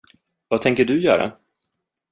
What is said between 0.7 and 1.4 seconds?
du göra?